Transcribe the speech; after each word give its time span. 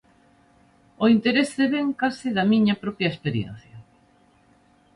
O 1.03 1.05
interese 1.15 1.63
vén 1.73 1.87
case 2.01 2.29
da 2.37 2.43
miña 2.51 2.75
propia 2.83 3.11
experiencia. 3.13 3.77